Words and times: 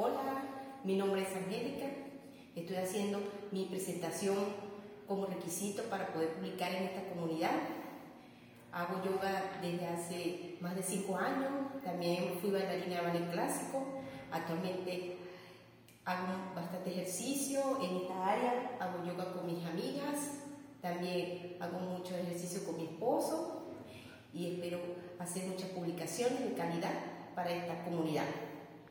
Hola, 0.00 0.44
mi 0.84 0.94
nombre 0.94 1.22
es 1.22 1.34
Angélica. 1.34 1.86
Estoy 2.54 2.76
haciendo 2.76 3.18
mi 3.50 3.64
presentación 3.64 4.36
como 5.08 5.26
requisito 5.26 5.82
para 5.90 6.12
poder 6.12 6.34
publicar 6.34 6.72
en 6.72 6.84
esta 6.84 7.02
comunidad. 7.08 7.50
Hago 8.70 9.02
yoga 9.02 9.58
desde 9.60 9.86
hace 9.88 10.56
más 10.60 10.76
de 10.76 10.84
cinco 10.84 11.16
años. 11.16 11.50
También 11.82 12.38
fui 12.40 12.52
bailarina 12.52 12.94
de 12.94 13.08
ballet 13.08 13.32
clásico. 13.32 13.84
Actualmente 14.30 15.16
hago 16.04 16.54
bastante 16.54 16.90
ejercicio 16.90 17.60
en 17.82 17.96
esta 17.96 18.24
área. 18.24 18.76
Hago 18.78 19.04
yoga 19.04 19.32
con 19.32 19.46
mis 19.46 19.66
amigas. 19.66 20.44
También 20.80 21.56
hago 21.58 21.80
mucho 21.80 22.14
ejercicio 22.14 22.64
con 22.64 22.76
mi 22.76 22.84
esposo 22.84 23.72
y 24.32 24.52
espero 24.52 24.78
hacer 25.18 25.48
muchas 25.48 25.70
publicaciones 25.70 26.38
de 26.38 26.54
calidad 26.54 26.94
para 27.34 27.50
esta 27.50 27.82
comunidad. 27.82 28.26